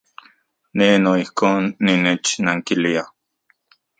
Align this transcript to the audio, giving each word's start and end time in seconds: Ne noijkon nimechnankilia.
Ne 0.77 0.87
noijkon 1.03 1.63
nimechnankilia. 1.83 3.03